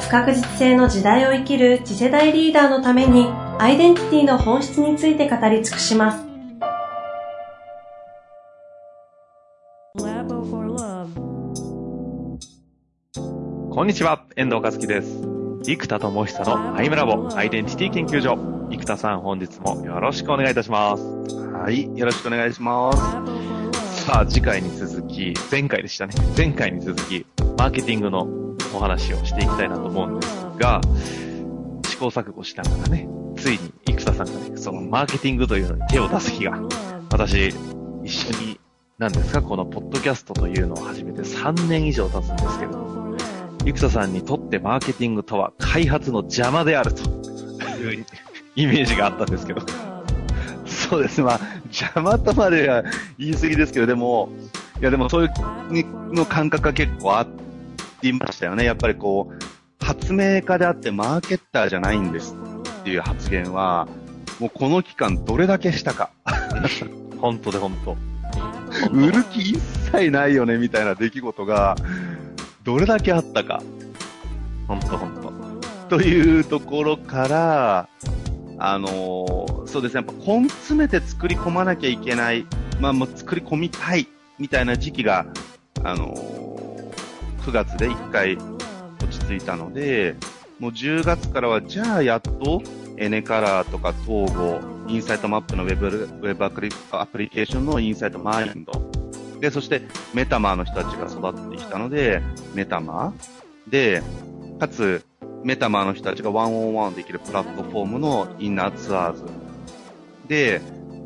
[0.00, 3.26] 不確実性の時代を生きる次世代リーダーのために
[3.58, 6.24] アイデンティティの本質について語り尽くします。
[13.70, 15.20] こんにちは、遠藤和樹です。
[15.62, 18.36] 生田智久のアイムラボアイデンティティ研究所。
[18.70, 21.02] 生田さん、本日もよろしくお願いいたします。
[21.36, 24.04] はい、よろしくお願いします。
[24.04, 26.14] さあ、次回に続き、前回でしたね。
[26.36, 28.47] 前回に続き、マーケティングの
[28.78, 30.80] お話をしていきたいなと思うんですが、
[31.84, 36.60] 試行錯誤しながらね、ついに生田さんがね、そのマーケティングというのに手を出す日が、
[37.10, 37.48] 私、
[38.04, 38.60] 一緒に、
[38.98, 43.16] 何ですか、このポッドキャストというのを始めて3年以上経つんですけれど、
[43.64, 47.02] 生田さんにとってマーケティングとは開発の邪魔であると
[47.80, 48.06] いう
[48.54, 49.62] イメージがあったんですけど。
[50.66, 51.20] そうです。
[51.20, 52.84] まあ、邪魔とまでは
[53.18, 54.28] 言い過ぎですけど、でも、
[54.80, 57.47] いやでもそういうの感覚が結構あって、
[58.02, 58.64] 言いましたよね。
[58.64, 62.36] やっぱりこう、発明家であってマーケッターじゃないんです
[62.80, 63.88] っていう発言は、
[64.38, 66.10] もうこの期間どれだけしたか。
[67.20, 67.96] 本当で本当。
[68.92, 69.58] 売る気一
[69.90, 71.76] 切ないよねみたいな出来事が、
[72.64, 73.62] どれだけあったか。
[74.66, 75.96] 本当本当。
[75.96, 77.88] というところから、
[78.58, 82.44] あのー、そうですね、やっぱ根詰めて作り込まなきゃいけない、
[82.80, 84.06] まあもう作り込みたい
[84.38, 85.26] みたいな時期が、
[85.82, 86.47] あのー
[87.38, 90.16] 9月で1回落ち着いたので、
[90.58, 92.62] もう10月からは、じゃあやっと、
[92.96, 98.72] エネカラーとか統合、インサイトマップのウェブウェブアプリアプリケーションのインサイトマインド。
[99.40, 99.82] で、そして
[100.14, 102.20] メタマーの人たちが育ってきたので、
[102.54, 103.70] メタマー。
[103.70, 104.02] で、
[104.58, 105.04] かつ、
[105.44, 109.24] メタマーの人たちがワンオンワンできるプラットフォームのインナーツアーズ。
[110.26, 110.60] で、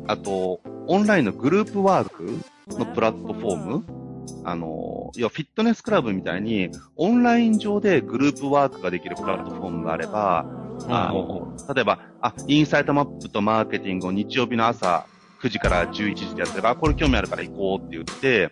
[0.07, 2.39] あと、オンラインのグループワーク
[2.77, 4.02] のプラットフォーム
[4.45, 10.45] あの、要はフィットネスクラブみたいに、オンライン上でグループワークができるプラットフォームがあれば、
[10.87, 15.05] あの、例えば、あ、インサイトマップとマーケティングを日曜日の朝
[15.41, 18.51] 9時から11時でやってれば、これ興味あるから行こうって言って、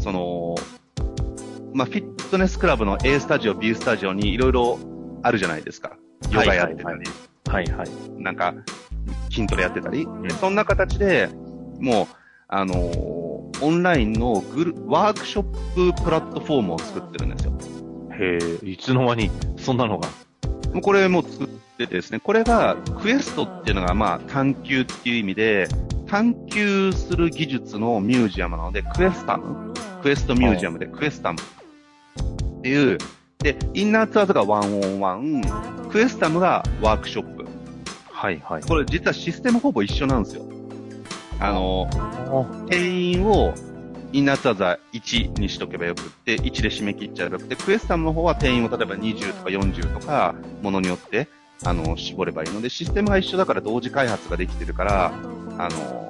[0.00, 0.54] その、
[1.74, 4.78] まあ、フィットネスクラブの A スタジオ、B スタジオにいろいろ
[5.22, 5.96] あるじゃないですか。
[6.30, 7.04] ヨガやってたり。
[7.48, 7.88] はいはい。
[8.18, 8.54] なんか、
[9.30, 10.04] 筋トレやってたり。
[10.04, 11.28] うん、そんな形で、
[11.80, 12.06] もう、
[12.48, 13.09] あのー
[13.62, 17.52] オンラインのグループワークショッププラットフォームを作ってるんですよ。
[18.12, 20.08] へえ、いつの間にそんなのが。
[20.72, 25.68] もうこれも作っててですね、これがクエストっていうのがまあ探求っていう意味で、
[26.06, 29.72] 探求する技術のミュージアムなので、クエスタム、
[30.02, 32.98] クエストミュージアムでクエスタムっていう、
[33.38, 35.42] で、インナーツアーズがワンオンワン、
[35.90, 37.46] クエスタムがワークショップ。
[38.10, 38.62] はいはい。
[38.62, 40.42] これ実はシステムほぼ一緒なんですよ。
[41.38, 41.88] あの、
[42.68, 43.54] 定員を
[44.12, 51.28] インナーツアーズは1にしとけばよくって、1で締め切っちゃえばよくて、クエスタムの方は定員を例えば20とか40とか、ものによって、
[51.64, 55.12] あの、絞ればいいので、システムが一緒だから同時開発ができてるから、
[55.58, 56.08] あの、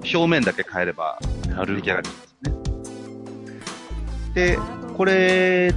[0.00, 1.18] 表面だけ変えれば
[1.66, 2.54] 出来上がるんですね。
[4.34, 4.58] で、
[4.96, 5.74] これ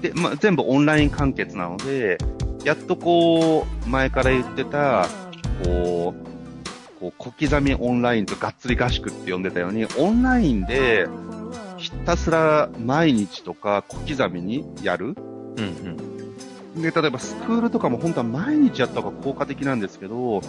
[0.00, 2.18] で、まあ、全部オンライン完結なので、
[2.64, 5.08] やっとこう、前から言ってた、
[5.64, 6.35] こう、
[7.06, 11.08] こう、小刻みオンラインとがっつり合宿って呼んでたように、オンラインで、
[11.76, 15.08] ひたすら毎日とか小刻みにやる。
[15.08, 15.16] うん
[16.74, 16.82] うん。
[16.82, 20.40] で、例えばスクールとかも本当は毎日やった方が効果的なんですけど、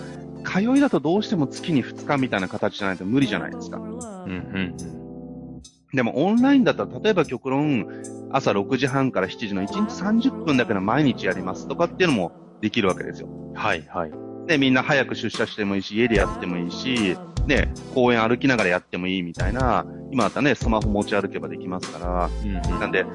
[0.44, 3.78] 通いだとどうしても月に2日みたいな形じゃないと無理じゃないですか。
[3.78, 5.62] うんうん。
[5.94, 7.88] でもオンラインだったら、例えば極論、
[8.31, 12.31] 朝6時半から7時の1日30分だけの毎日やりますとかっていうのも
[12.62, 13.30] できるわけですよ。
[13.53, 14.26] はいはい。
[14.47, 17.17] ね、みんな早く出社してもいいし、家でやってもいいし、
[17.47, 23.05] ね、公園歩きながらやってもいいみたいな、今だったらね、スマホ持ち歩けばできますから、うんうん、なんで、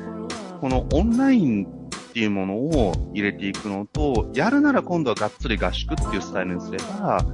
[0.60, 7.24] このオンラインっていうものを入れていくのと、やるなら今度はがっつり合宿っていうスタイルにすれば、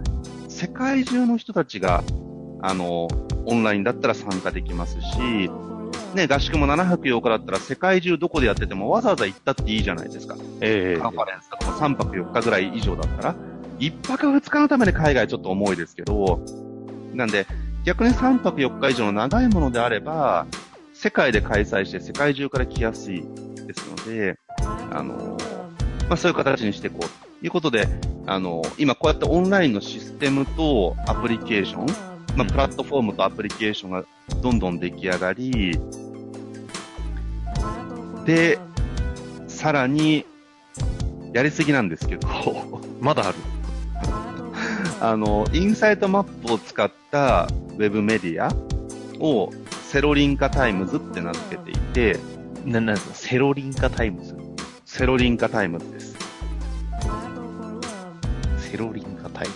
[0.48, 2.04] 世界中の人たちが、
[2.62, 3.08] あの、
[3.46, 5.50] オンラインだったら参加できますし、
[6.14, 10.36] ね、合宿も7泊8日だったら世界中どこでやっててもわざわざ行ったっていいじゃないですか。
[10.60, 13.57] ええー、カンファレンスとかも3泊4日ぐらい以上だったら。
[13.78, 16.44] 一泊二日のために海外ちょっと重いですけど、
[17.14, 17.46] なんで、
[17.84, 20.46] 逆に3泊4日以上の長いものであれば、
[20.92, 23.22] 世界で開催して世界中から来やすい
[23.66, 24.38] ですので、
[24.90, 25.38] あの
[26.08, 27.08] まあそういう形にしていこうと
[27.40, 27.86] いうことで、
[28.26, 31.86] あの、今こうやってオンラインのシステムとアプリケーション、
[32.36, 34.04] まあプラットフォームとアプリケーションが
[34.42, 35.78] どんどん出来上がり、
[38.25, 38.58] で、
[39.46, 40.26] さらに、
[41.32, 42.28] やりすぎなんですけど、
[43.00, 43.57] まだある。
[45.00, 48.50] あの、インサイトマップを使ったウェブメディア
[49.20, 49.52] を
[49.82, 52.18] セロリンカタイムズって名付けていて、
[52.64, 53.14] な、なんですか？
[53.14, 54.36] セロリンカタイムズ？
[54.84, 56.16] セロリンカタイムズです。
[58.58, 59.48] セロリンカタイ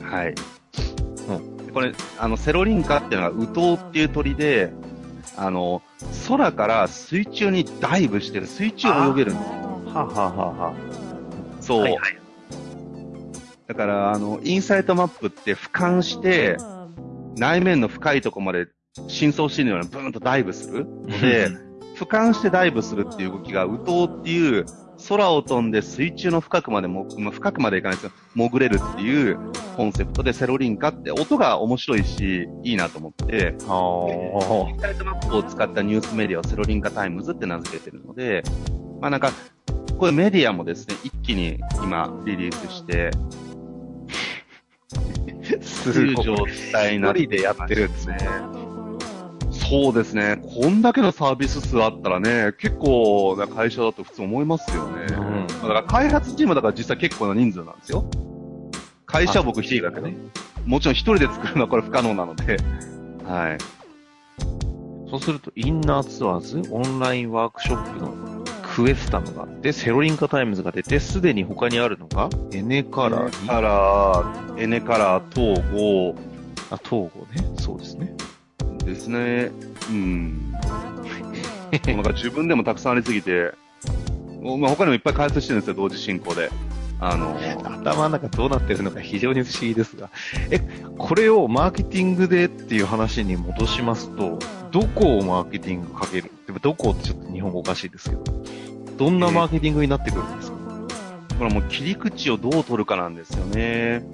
[0.00, 0.34] ムはい。
[0.34, 4.72] でこれ、あの、セロリンカっていうのは、ウトウっていう鳥で、
[5.36, 5.82] あの、
[6.28, 9.82] 空から水中にダイブしてる、水中を泳げるんですよ。
[9.86, 9.94] ズ。
[9.94, 10.74] はあ、はあはあは
[11.60, 11.80] そう。
[11.80, 12.17] はいはい
[13.68, 16.56] だから、あの、インサイトマップって俯瞰して、
[17.36, 18.66] 内面の深いところまで
[19.06, 21.48] 深層心理のようにブーンとダイブするので、
[21.96, 24.64] 俯瞰してダイブするっていう動きが、ウトウっていう、
[25.08, 28.12] 空を飛んで水中の深くまでも、まあ深くまでいかないですよ。
[28.34, 29.38] 潜れるっていう
[29.76, 33.54] コンセプトでセロリンカって音が面白いし、いいなと思って、
[34.64, 38.42] はインサイトマップを使ったニュースメディアをセロリンカタイムズって名付けてるので、
[39.00, 39.30] まあなんか、
[39.98, 43.47] こういうメディアもですね、一気に今リリースして、あ。
[45.62, 46.52] すごい。
[46.52, 48.18] 一人でやってるんですね。
[49.50, 50.40] そうですね。
[50.42, 55.06] こんだけのサービス数あったらね、結構な会社だと普通思いますよね。
[55.10, 58.04] うんだから開発チームだから実際結構な人数なんですよ。
[59.06, 60.14] 会社は僕一人だけどね。
[60.64, 62.58] もちろん一人で作るのはこれ不可能なので。
[63.24, 63.58] はい。
[65.10, 68.27] そうすると、インナーツアーズ、オンラインワークショップの
[68.78, 76.14] クエスタムがあって、セロリンカタイムズが出て、すでに他にあるのが、エネカラーに、カラー、エネカラー、統合
[76.70, 77.44] あ、統合ね。
[77.58, 78.14] そうですね。
[78.84, 79.50] ですね。
[79.90, 80.52] うん。
[80.52, 83.52] なんか自分でもたくさんありすぎて、
[84.40, 86.48] まあ他にもいっぱい開発してるんですよ、同時進行で。
[87.00, 90.08] あの、頭の中どうなってるのか非常に不思議ですが。
[90.50, 90.60] え、
[90.98, 94.38] これをマーケティングでっていう話に戻しますと、
[94.70, 96.30] どこをマーケティングかける？
[96.46, 98.24] でもどこってちょっと日本語おかしいですけど、
[98.98, 100.56] どんなマーケティングになってくるんですか、
[101.38, 104.04] これはもう切り口をどう取るかなんですよね。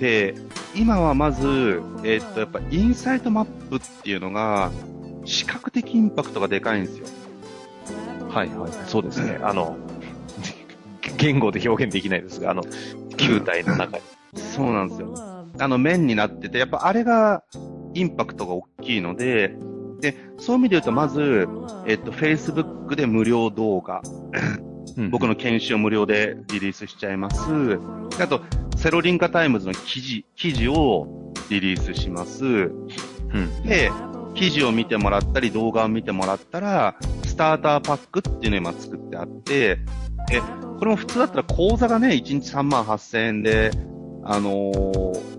[0.00, 0.34] で、
[0.74, 4.72] 今はまず、えっと、やっぱインサイトマップっていうのが、
[5.24, 7.06] 視覚的インパクトがでかいんですよ。
[8.28, 8.72] はいはい。
[8.86, 9.38] そうですね。
[9.42, 9.76] あの、
[11.16, 12.64] 言語で表現できないですが、あの、
[13.16, 14.02] 球体の中に。
[14.34, 15.14] そうなんですよ。
[15.60, 17.42] あの面になってて、やっぱあれが
[17.94, 19.56] インパクトが大きいので、
[20.00, 21.48] で、そういう意味で言うと、まず、
[21.86, 24.02] えっと、Facebook で無料動画、
[25.10, 27.78] 僕の研修を無料でリリースしちゃいます。
[28.16, 28.42] であと、
[28.76, 32.44] セロリンカタイムズの記事、記事をリリースします。
[32.44, 33.62] うん。
[33.64, 33.90] で、
[34.34, 39.78] 記事を見てもらったり、動画を見てもらったら、スターターパックっていうのを今作ってあって、
[40.28, 40.40] で、
[40.78, 43.70] これも普通だったら講座がね、1日3万8000円で、
[44.24, 45.38] あのー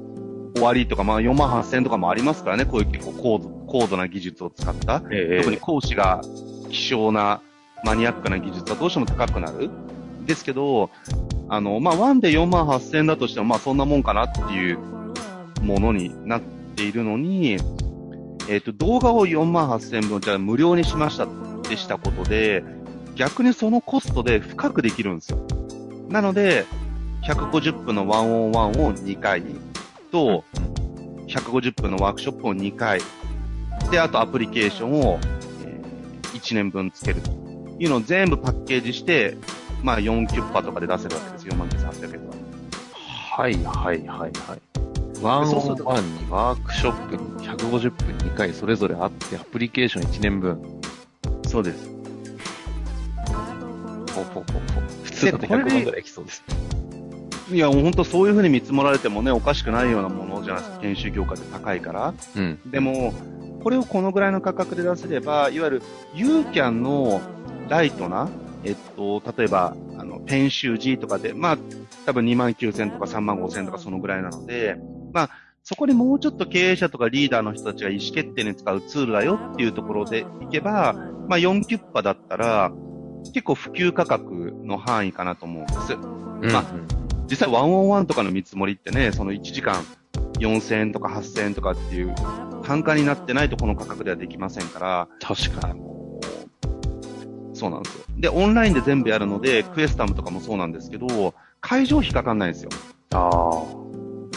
[0.55, 5.01] 終わりとか、まあ4万8000円とかもありますからね、こういう結構高度な技術を使った。
[5.11, 6.21] え特に講師が
[6.69, 7.41] 希少な
[7.85, 9.69] マニアックな技術はどうしても高くなる。
[10.25, 10.89] ですけど、
[11.47, 14.77] あの、まあ、1で4万8000円だとしても、まあ、そんなもんかなっていう
[15.61, 16.41] ものになっ
[16.75, 17.57] ているのに、
[18.47, 21.27] えっ、と、動画を4万8000円分、じゃあ無料にしましたっ
[21.63, 22.63] てしたことで、
[23.15, 25.39] 逆にそのコストで深くできるんですよ。
[26.09, 26.65] なので、
[27.23, 29.43] 150分のワンオンワンを2回
[30.11, 30.43] と、
[31.27, 33.01] 150分のワークショップを2回。
[33.91, 35.19] で、あとアプリケーションを、
[35.65, 35.81] え
[36.33, 37.31] 1年分つけると
[37.79, 39.37] いうのを全部パッケージして、
[39.83, 41.53] まあ4キュッパとかで出せるわけですよ。
[41.53, 42.37] 4万9800円とか。
[43.41, 44.79] はいはいはいはい。
[45.21, 50.61] ワンオンワンにワークショップに150分2回それぞれあって、アプリケーション1年分。
[51.47, 51.89] そうです。
[54.13, 54.59] ポポポポ。
[55.03, 56.43] 普通だと100万ぐらいいきそうです。
[57.51, 60.81] いや、もう本当そういう風に見積もられてもね、おかしくないようなものじゃないですか。
[60.81, 62.13] 研修業界で高いから。
[62.35, 62.59] うん。
[62.69, 63.13] でも、
[63.63, 65.81] これをこのぐらいの価格で出せれば、いわゆる
[66.15, 67.21] UCAN の
[67.67, 68.29] ライトな、
[68.63, 71.57] えっと、例えば、あの、ペン習字とかで、まあ、
[72.05, 74.77] 多分2万9000とか3万5000とかそのぐらいなので、
[75.13, 75.29] まあ、
[75.63, 80.93] そこでもうちょっと経営者とかリーダーの人たちが意思決定に使うツールだよっていうところでいけば、
[81.27, 82.71] まあ4キュッパだったら、
[83.33, 85.95] 結構普及価格の範囲かなと思うんです。
[86.53, 86.65] まあ
[87.29, 89.83] 実際ワンオンワンとかの見積もりってね、その1時間
[90.39, 92.15] 4000円とか8000円とかっていう
[92.69, 95.81] 単価になってないとこの価格ではできませんから、確かに。
[97.55, 98.03] そうなんですよ。
[98.15, 102.69] で、オンラインで全部やるので、クエスタムとかもそうなんですけど、会場費かかんないんですよ。
[103.15, 103.63] あ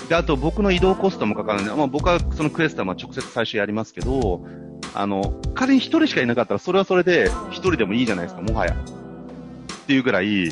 [0.08, 1.76] で、あと僕の移動コストもかからない。
[1.76, 4.46] まあ僕はそのクエスタムは直接最初やりますけど、
[4.94, 8.72] あの、仮に一人しかいなかったらそれはそれで一人でもいいじゃないですか、もはや。
[8.72, 10.48] っていうぐらい、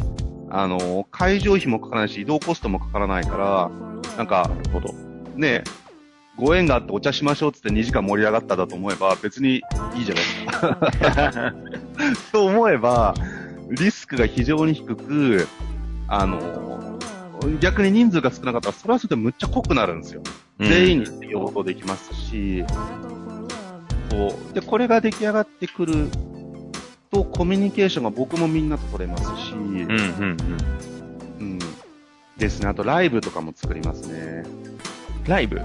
[0.51, 3.71] あの、会場費もかからないし、移動コストもかからないから、
[4.19, 4.93] なんか、なるほど。
[5.35, 5.65] ね、
[6.41, 9.57] ご縁があってお茶しましょうっつって2時間盛り上がっただと思えば、別に
[9.95, 11.55] いいじゃないですか。
[12.33, 13.15] と思えば、
[13.71, 15.47] リスクが非常に低く、
[16.09, 16.99] あの、
[17.61, 20.23] 逆に人数が少なかったら、それはそれでむっちゃ濃くなるんですよ。
[20.59, 22.65] 全員に応答できますし、
[24.11, 24.55] そう。
[24.55, 26.09] で、これが出来上がってくる
[27.11, 30.37] と、コミュニケーションが僕もみんなと取れますし、うん、うん、うん。
[31.41, 31.59] うん
[32.37, 32.69] ですね。
[32.69, 34.45] あと、ライブとかも作りますね。
[35.27, 35.61] ライブ？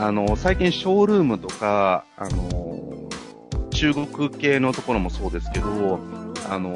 [0.00, 3.10] あの、最近ショールームとか、あの、
[3.68, 6.00] 中国系のところもそうですけど、
[6.48, 6.74] あの、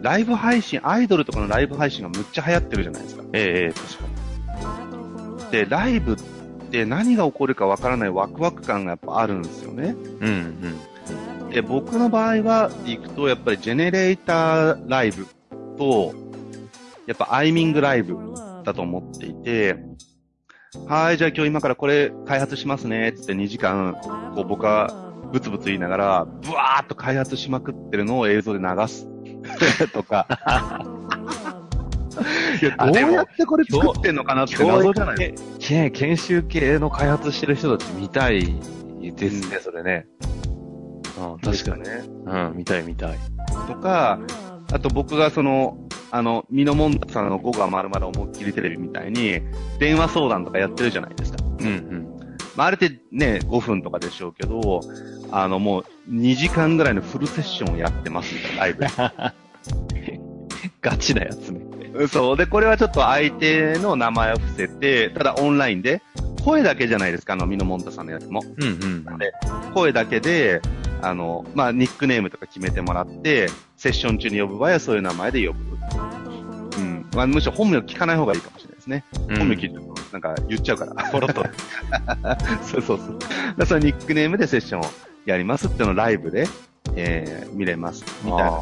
[0.00, 3.24] ライブ配信、アイドルとかのライブ配信がむっちゃ流行ってるじゃないですか。
[3.32, 6.16] ええ確かで、ライブっ
[6.70, 9.94] て何が起こるかわからないワクワク感がやっぱあるんですよね。
[9.94, 10.02] に。
[10.20, 10.78] うん、
[11.42, 11.50] うん。
[11.50, 15.26] で、僕の場合は、行くと、やっぱりジェネレーターライブ
[15.76, 16.14] と、
[17.06, 18.16] やっぱアイミングライブ
[18.64, 19.76] だと思っていて、
[20.86, 23.96] はい、じゃあ今日今からこれ開発しますね、つって2時間、
[24.34, 24.92] こう僕は
[25.32, 29.08] ブツブツ言いながら、ブワーっと開発しまくってるのを映像で流す。
[29.92, 30.26] とか。
[32.62, 38.54] いや、どうやってこれ作ってんのかなって謎じゃない研修系の開発してる人たち見たい
[39.00, 40.06] ですね、それね。
[41.18, 41.82] うん、確かに。
[41.82, 42.04] ね。
[42.26, 43.18] うん、見たい見たい。
[43.66, 44.20] とか、
[44.72, 45.76] あと僕がその、
[46.14, 49.40] あの、ミノモンタさんの5がまるまる思いっきりテレビみたいに、
[49.80, 51.38] 電話相談とかやってるじゃないですか。
[51.42, 52.06] うん、うん。
[52.54, 54.80] まあ、あれってね、5分とかでしょうけど、
[55.32, 58.84] あの、もう2時間ぐらいのフルセッションをやってますみたいな、ライブ。
[60.80, 61.60] ガチなやつね。
[62.06, 62.36] そう。
[62.36, 66.00] で、これはちょっと相手の名前を伏せて、ただオンラインで、
[66.44, 68.40] 声だけじゃないですか、あの、ミノモンタさんのやつも。
[68.44, 69.18] うん、うん。
[69.18, 69.32] で
[69.74, 70.62] 声だけで、
[71.04, 75.60] あの、まあ、ニックネームとか決めてもらって、セッション中に呼ぶ場合はそういう名前で呼ぶ。
[76.78, 77.06] うん。
[77.14, 79.04] まあ、むしろ本名聞かない方がいいかもしれないですね。
[79.28, 81.10] うん本名聞いてると、なんか言っちゃうから。
[81.10, 81.44] ポロッと。
[82.64, 83.18] そうそうそう。
[83.58, 84.84] だそのニックネームでセッションを
[85.26, 86.46] やりますっていうのをライブで、
[86.96, 88.04] えー、見れます。
[88.24, 88.52] みたいな。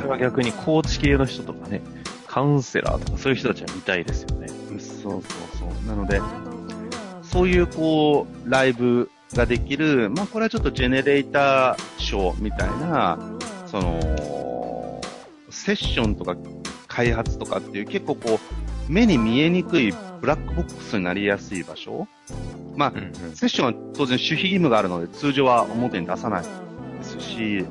[0.00, 1.80] それは逆にコーチ系の人とかね、
[2.26, 4.48] カウンセラーとかそういう人たちは見たいですよね。
[4.48, 5.22] そうそう
[5.58, 5.88] そう。
[5.88, 6.20] なので、
[7.22, 13.18] そういうこう、ライブができる、まあこれはちょっとジェネレーターショーみたいな、
[13.66, 15.00] その、
[15.50, 16.36] セッションとか
[16.86, 18.40] 開発とかっていう結構こ
[18.88, 22.08] う、目に見えにくいブラックボックスになりやすい場所。
[22.74, 23.36] まあ、うん、うん。
[23.36, 26.48] セッションは当然守秘義務があるので通常は表に出さないで
[27.02, 27.66] すし、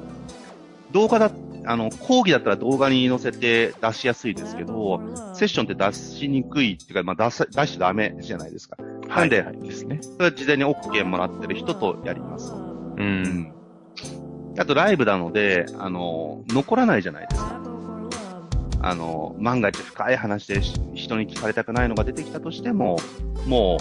[0.91, 1.31] 動画だ、
[1.67, 5.01] あの、講義だったら動画に載せて出しやすいですけど、
[5.33, 8.77] セッションって出しにくいっていうか、まあ出さ、出しちゃダメじゃないですか。
[9.07, 9.99] なんで、はいですね。
[10.01, 12.53] それは事前に OK もらってる人とやります。
[12.53, 12.55] う。。
[12.55, 13.53] うん
[14.59, 17.61] あとライブなので、あの、残らないじゃないですか。
[18.81, 22.97] あの、万が一深い話でし人に聞かれたくないのが出てきたとしても、
[23.45, 23.77] も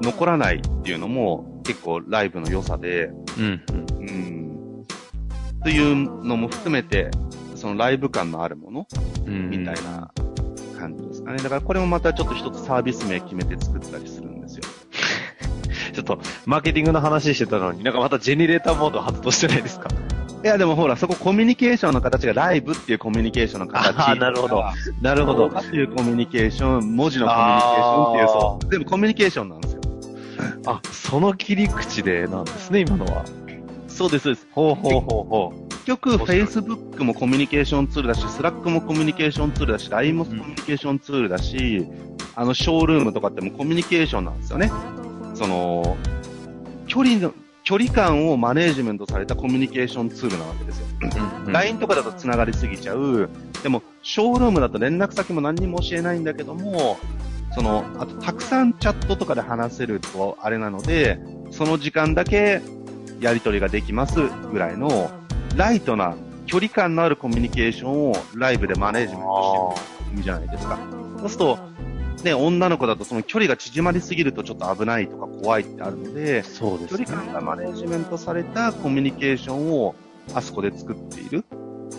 [0.00, 3.10] う、残らないっていうのも結構ライブの良さで。
[3.38, 3.62] うん。
[5.62, 7.10] というのも含めて、
[7.54, 8.86] そのライブ感のあるもの
[9.26, 10.10] うんみたいな
[10.78, 11.38] 感じですかね。
[11.38, 14.62] だからこれもまたちょっと一つサービス名決めて作ったりするんですよ。
[15.92, 19.88] ちょっと、マーケティングの話してたのに、なんかまたジェネレーターモード発動してないですか？
[20.42, 23.98] いやでもほら、そこコミュニケーションの形がライブっていうコミュニケーションの形。
[23.98, 24.64] あーなるほど。
[25.02, 25.48] なるほど。
[25.48, 28.70] っていうコミュニケーション、文字のコミュニケーションっていう、そう。
[28.70, 29.80] 全部コミュニケーションなんですよ。
[30.66, 33.24] あ、その切り口でなんですね、今のは。
[34.00, 34.46] そうです、そうです。
[34.52, 41.86] ほうほうほうほ結局、Facebook もコミュニケーションツールだし、Slack もコミュニケーションツールだし、LINE もコミュニケーションツールだし、
[42.34, 44.72] あの、ショールームとかってもコミュニケーションなんですよね。
[45.34, 45.98] その、
[46.86, 50.86] 距離の、距離感をマネージメントされたコミュニケーションツールなわけですよ。
[51.02, 51.44] う。
[51.44, 53.28] うん LINE とかだと繋がりすぎちゃう。
[53.62, 56.98] でも、ショールームだと連絡先も何にも教えないんだけども、
[57.52, 62.62] その、あと、たくさんチャットとかで話せると、あれなので、その時間だけ
[63.20, 64.20] やり取りができます
[64.52, 65.10] ぐらいの、
[65.56, 70.78] ライトな距離感のあるコミュニケーションをライブでマネージメントしてるじゃないですか。
[71.18, 71.58] そうすると、
[72.24, 77.24] ね、女の子だとその距離が縮まりすぎるとちょっと危ないとか怖いってあるので、そうですね距離。
[77.24, 79.94] 感がマネージメントされたコミュニケーションを
[80.34, 81.44] あそこで作っている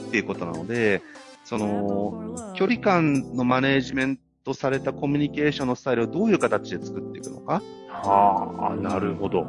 [0.08, 1.02] っていうことなので、
[1.44, 7.62] その、距離感のマネージメントされたコミュニケーションのスタイルをどういう形で作っていくのか。
[7.90, 9.46] はあ、なるほど。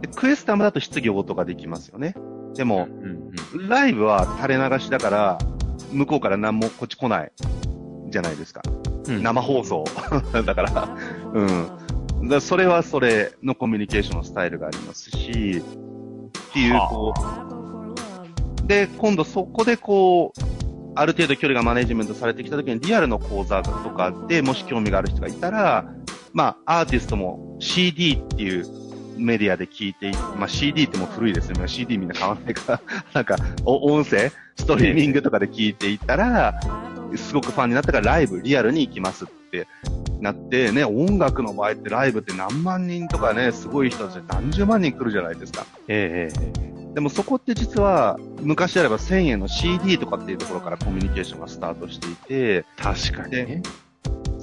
[0.00, 2.14] でクエスタムだと質疑応答ができますよね。
[2.54, 3.68] でも、うんうん。
[3.68, 5.38] ライブは垂れ流しだから、
[5.92, 7.32] 向こうから何もこっち来ない
[8.10, 8.62] じゃないですか。
[9.08, 9.84] うん生放送。
[10.44, 10.96] だから、
[11.32, 12.28] うん。
[12.28, 17.14] だそれはそれのコミュニケーションのスタイルがありますし、っていう、こ
[18.64, 20.58] う、で、今度そこでこう、
[20.94, 25.84] ある程度距離がマネジメントされてきた時にリアルの講座とかでもし興味がある人がいたら、
[26.32, 28.64] まあ、アーティストも CD っていう
[29.18, 31.68] メディアで聞いていまあ CD ってもう古いですよね。
[31.68, 32.80] CD みんな買わないから、
[33.14, 36.60] なんか、お音声、ストリーミングとかで聞いていたら、
[37.16, 39.66] すごくファンになったからライブ、リアルに行きますって
[40.20, 45.66] なってね、音楽の場合ってライブって何万人とかね、すごい人たちで何十万人来るじゃないですか。
[45.88, 53.62] ええええでもそこって実は、昔であれば1000円の CD とかっていうところからコミュニケーションがスタートしていて、確かにね。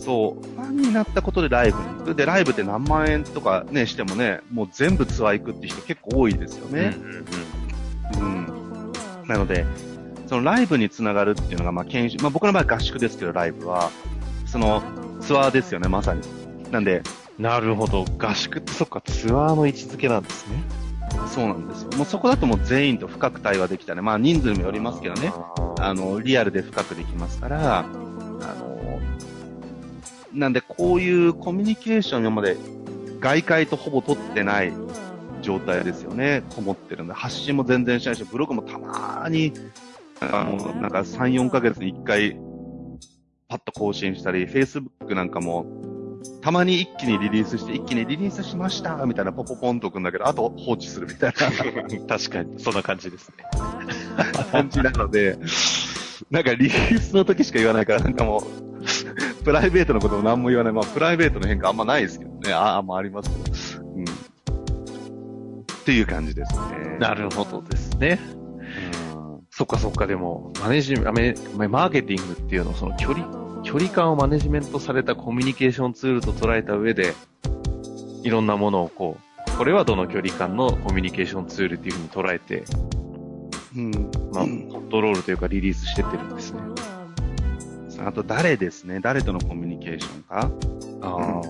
[0.05, 2.15] そう、ファンになったことでライブに行く。
[2.15, 6.95] で、ライブって何万円とかね、してもね、もう全部ツアー行くって人結構多いですよね。
[6.95, 8.41] うんうん
[9.21, 9.27] うん。
[9.27, 9.65] なので、
[10.27, 13.89] そのライブにつながるっていうのが、まあ研修、まあ僕の場合合宿ですけど、ライブは、
[14.45, 14.83] その
[15.21, 16.21] ツアーですよね、まさに。
[16.71, 17.01] なんで、
[17.39, 17.43] うん。
[17.43, 18.05] なるほど。
[18.19, 20.63] 合宿ってそっか、ツアーの位置づけなんですね。
[21.33, 21.89] そうなんですよ。
[21.97, 24.01] もうそこだともう全員と深く対話できたね。
[24.01, 25.33] まあ人数にもよりますけどね。
[25.79, 27.85] あの、リアルで深くできますから、
[30.36, 32.58] なんでこういうコミュニケーション今まで
[33.20, 34.74] 外界とほぼ取ってない
[35.42, 36.44] 状態ですよね。
[36.56, 39.54] こもってるんで、発信も全然しないし、ブログもたまーに、
[40.20, 42.38] あの、なんか3、4ヶ月に1回、
[43.48, 45.65] パッと更新したり、Facebook なんかも、
[46.42, 52.08] たまに一気にリリースして、一気にリリースしましたみたいなポポポンとくんだけど、あと放置するみたいな。
[52.18, 53.36] 確かに、そんな感じですね。
[54.51, 55.38] 感じなので、
[56.32, 58.75] なんかリリースの時しか言わないから、なんかもう、
[59.46, 60.74] プライベートのことも何も言わない。
[60.74, 62.52] まあ、プライベートの変化あんまないですけどね。
[62.52, 63.86] あ、あんまありますけど。
[63.96, 64.04] うん。
[64.04, 64.08] っ
[65.86, 66.98] ていう感じですね。
[67.00, 68.20] なるほどですね。
[68.40, 68.46] うん
[69.52, 73.25] そっかそっか、でも、マネジメ、メマーケティングっていうのを、その距離、
[73.64, 77.14] 距離感をマネジメントされたコミュニケーションツールと捉えた上で、
[78.24, 82.66] いろんなものをこう、これはどの距離感のコミュニケーションツールっていうふうに捉えて、
[83.78, 83.92] うん。
[84.34, 86.60] まあ、うんコントロールというかリリースしてってるんですね。
[88.00, 89.00] あと誰ですね。
[89.00, 90.52] 誰とのコミュニケーションか。
[91.01, 91.42] あ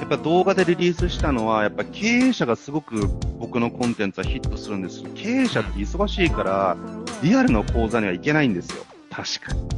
[0.00, 6.76] やっぱ動画でリリースしたのは、やっぱ経営者がすごく僕のコンテンツはヒットするんですけど経営者って忙しいから、
[7.22, 8.84] リアルの講座には行けないんですよ。
[9.10, 9.68] 確かに。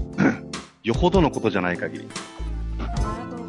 [0.85, 2.09] よほどのことじゃない限り。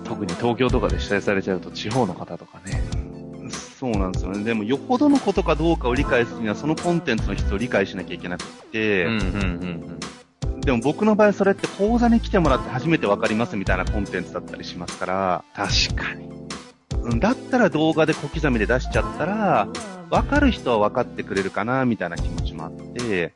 [0.04, 2.82] 特に東京とかで主催されちゃうと地方の方とかね。
[3.52, 4.44] そうなんですよね。
[4.44, 10.01] でも、よほどのことかどうかを理解するには、そのコンテンツの質を理解しなきゃいけなくて、うんうんうん
[10.62, 16.30] でも僕の場合、それって講座に来てもらって初めてわかりますみたいなコンテンツだったりしますから、確かに。
[17.04, 19.68] うんだったら動画で小刻みで出しちゃったら、
[20.12, 23.34] わかる人は分かってくれるかな、みたいな気持ちもあって、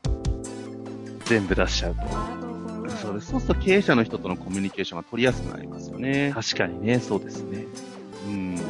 [1.24, 2.02] 全部出しちゃうと。
[2.96, 3.30] そうです。
[3.32, 6.30] そうすると経営者の人とのコミュニケーションが取りやすくなりますよね。
[6.32, 7.66] 確かにね、そうですね。
[8.28, 8.60] うん。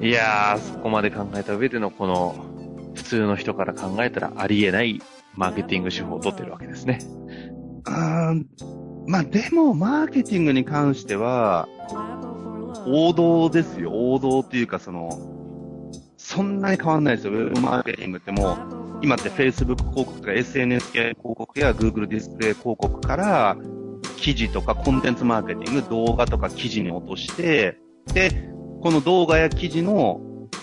[0.00, 2.34] いやー、そこまで考えた上でのこの、
[2.94, 5.00] 普通の人から考えたらありえない
[5.34, 6.98] マーケティング手法を取ってるわけですね。
[7.84, 8.34] あ
[9.06, 11.68] まあでも、マーケティングに関しては、
[12.86, 13.90] 王道ですよ。
[13.92, 15.10] 王道っていうか、その、
[16.16, 17.32] そんなに変わんないですよ。
[17.32, 23.56] ウェブマーケティングってもう、今って Facebook 広告とか SNS 系広告や Google ディスプレイ広告から、
[24.16, 27.78] 記事とかコンテンツマーケティング、動画とか記事に落として、
[28.14, 28.30] で、
[28.80, 30.20] この動画や記事の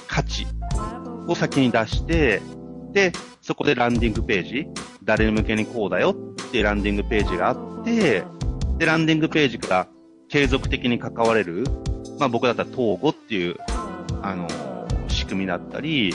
[0.08, 0.48] 価値
[1.28, 2.42] を先に出して、
[2.94, 4.68] で、そこでランディングページ、
[5.04, 6.16] 誰向けにこうだよ
[6.50, 8.24] ってランディングページがあって、
[8.78, 9.88] で、ランディングページから
[10.28, 11.64] 継続的に関われる、
[12.20, 13.56] まあ僕だったら統合っていう、
[14.22, 14.48] あの
[15.08, 16.14] 仕組みだったり、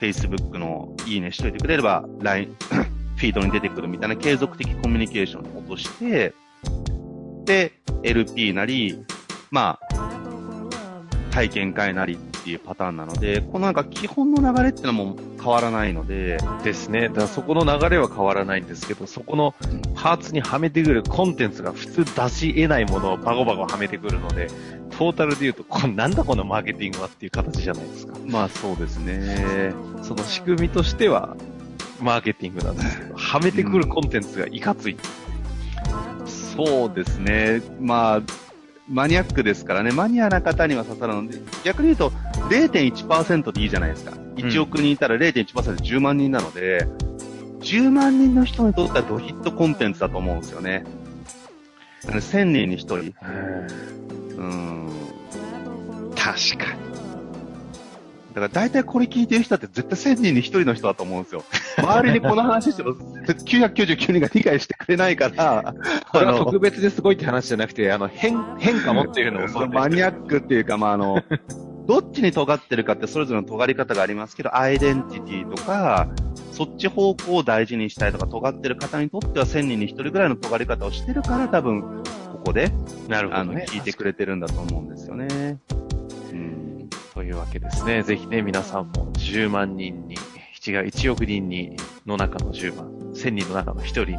[0.00, 2.54] Facebook のいいねしといてくれれば、LINE、
[3.16, 6.34] フィードに出てくるみたいな継続的コミュニケーションに落として、
[7.44, 9.04] で、LP なり、
[9.50, 10.20] まあ、
[11.30, 17.08] 体験会なりっていうパターンなので、このなんか基本の流れっていうのも変わらないので、ですね。
[17.08, 19.54] だからそこの流れは変わらないんですけど、そこの
[19.94, 24.48] パーツにはめてくるコンテンツが普通出し得ないものをバゴバゴはめてくるので、
[24.96, 28.16] トータルで言うと、こなんだこのマーケティングはっていう形じゃないですか。
[28.26, 29.74] まあそうですね。
[30.02, 31.36] その仕組みとしては、
[32.00, 34.96] マーケティングなんですけど、はめてくるコンテンツがいかつい。
[36.26, 37.60] そうですね。
[37.80, 38.22] まあ、
[38.88, 42.10] マニアックですからね、マニアな方には刺さるので、逆に言うと
[42.50, 44.12] 0.1%でいいじゃないですか。
[44.36, 45.44] 1億人いたら0.1%で
[45.82, 46.86] 10万人なので、
[47.60, 50.84] 10万人の人にとってはドヒットコンテンツだと思うんですよね。
[52.02, 52.96] だから1000人に1人。
[54.36, 54.90] うん。
[56.14, 56.83] 確かに。
[58.34, 61.44] だから大体これ聞いてる人って絶対1000人に1人の人だと思うんですよ。
[61.78, 65.72] 周りにこの話しても999人が理解してくれないから、
[66.10, 71.22] これは特別ですごいって話じゃなくて、あの、変、変かもっていうのをマニアックっていうか、まあ、あの、
[71.86, 76.08] どっちに尖ってるかってそれぞれの尖り方がありますけど、アイデンティティとか、
[76.50, 81.82] そっち方向を大事にしたいとか、尖ってる方にとっては1000人に1人ぐらいの尖り方をしてるから多分、
[82.32, 82.72] ここで、
[83.06, 83.50] なるほどね。
[83.60, 85.58] あの、聞いてくれてるんだと思うんですよね。
[87.16, 87.22] うん。
[87.22, 88.02] というわけですね。
[88.02, 90.20] ぜひね、皆さんも10万人に、違う、
[90.86, 94.18] 1億人に、の中の10万、1000人の中の1人に、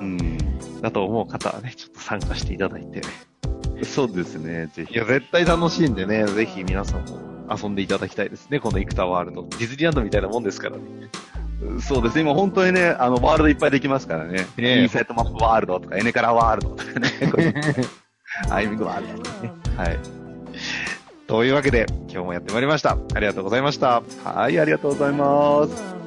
[0.00, 0.80] うん。
[0.80, 3.02] だと思う方はね、ちょっと参加していただいて。
[3.84, 4.94] そうですね、ぜひ。
[4.94, 7.18] いや、絶対楽しいんでね、ぜひ皆さんも
[7.50, 9.42] 遊んでいただきたいですね、このイクタワールド。
[9.42, 10.82] ディズニーランドみたいなもんですからね。
[11.80, 14.46] そうですね、今本当にね、あの、ワールドいっぱいできますからね。
[14.56, 17.10] ねインサイトマップワールドとか、エネカラワールドとかね。
[17.30, 17.54] こういう
[18.48, 19.52] アイミングワールドとかね。
[19.76, 20.19] はい。
[21.30, 22.98] というわけで、今日もやってまいりました。
[23.14, 24.02] ありがとうございました。
[24.24, 25.99] はい、ありがとうございます。